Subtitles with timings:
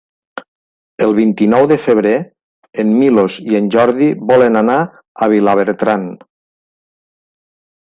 [1.07, 2.13] El vint-i-nou de febrer
[2.85, 4.79] en Milos i en Jordi volen anar
[5.27, 6.09] a Vilabertran.